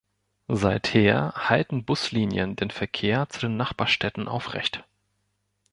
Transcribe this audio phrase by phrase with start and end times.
[0.47, 4.83] Seither halten Buslinien den Verkehr zu den Nachbarstädten aufrecht.